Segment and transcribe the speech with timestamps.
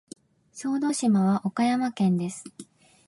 [0.51, 2.43] 小豆島は岡山県です。